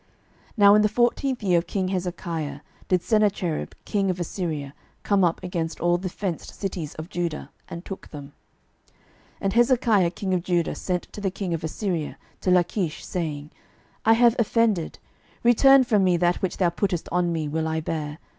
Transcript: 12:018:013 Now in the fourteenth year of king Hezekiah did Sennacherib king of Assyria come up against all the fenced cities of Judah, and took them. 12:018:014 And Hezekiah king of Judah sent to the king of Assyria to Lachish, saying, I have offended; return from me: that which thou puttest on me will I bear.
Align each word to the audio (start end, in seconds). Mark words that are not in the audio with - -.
12:018:013 0.57 0.57
Now 0.57 0.73
in 0.73 0.81
the 0.81 0.89
fourteenth 0.89 1.43
year 1.43 1.57
of 1.59 1.67
king 1.67 1.89
Hezekiah 1.89 2.61
did 2.87 3.03
Sennacherib 3.03 3.73
king 3.85 4.09
of 4.09 4.19
Assyria 4.19 4.73
come 5.03 5.23
up 5.23 5.39
against 5.43 5.79
all 5.79 5.99
the 5.99 6.09
fenced 6.09 6.59
cities 6.59 6.95
of 6.95 7.07
Judah, 7.11 7.51
and 7.69 7.85
took 7.85 8.07
them. 8.07 8.33
12:018:014 8.93 8.93
And 9.41 9.53
Hezekiah 9.53 10.09
king 10.09 10.33
of 10.33 10.41
Judah 10.43 10.73
sent 10.73 11.03
to 11.13 11.21
the 11.21 11.29
king 11.29 11.53
of 11.53 11.63
Assyria 11.63 12.17
to 12.39 12.49
Lachish, 12.49 13.05
saying, 13.05 13.51
I 14.03 14.13
have 14.13 14.35
offended; 14.39 14.97
return 15.43 15.83
from 15.83 16.03
me: 16.03 16.17
that 16.17 16.37
which 16.41 16.57
thou 16.57 16.71
puttest 16.71 17.07
on 17.11 17.31
me 17.31 17.47
will 17.47 17.67
I 17.67 17.79
bear. 17.79 18.17